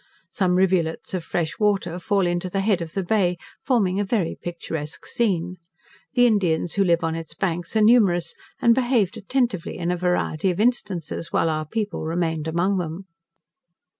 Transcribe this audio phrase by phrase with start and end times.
[0.31, 4.35] Some rivulets of fresh water fall into the head of the Bay, forming a very
[4.35, 5.57] picturesque scene.
[6.15, 10.49] The Indians who live on its banks are numerous, and behaved attentively in a variety
[10.49, 13.05] of instances while our people remained among them.